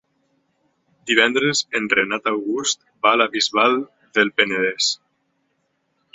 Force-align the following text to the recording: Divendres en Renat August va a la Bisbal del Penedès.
Divendres 1.11 1.61
en 1.79 1.89
Renat 1.97 2.31
August 2.31 2.81
va 3.07 3.13
a 3.17 3.21
la 3.23 3.29
Bisbal 3.37 3.79
del 4.19 4.35
Penedès. 4.41 4.91